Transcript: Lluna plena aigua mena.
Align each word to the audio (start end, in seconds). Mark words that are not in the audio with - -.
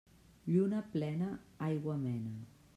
Lluna 0.53 0.79
plena 0.95 1.29
aigua 1.69 2.01
mena. 2.09 2.37